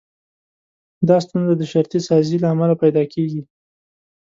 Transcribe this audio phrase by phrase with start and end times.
[1.07, 3.41] دا ستونزه د شرطي سازي له امله پيدا کېږي.